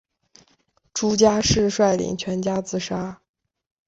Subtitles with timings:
[0.95, 3.21] 朱家仕率领全家自杀。